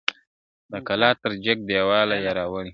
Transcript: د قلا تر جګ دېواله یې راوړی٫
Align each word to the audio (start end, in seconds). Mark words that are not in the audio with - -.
د 0.71 0.73
قلا 0.87 1.09
تر 1.21 1.31
جګ 1.45 1.57
دېواله 1.69 2.15
یې 2.23 2.31
راوړی٫ 2.39 2.69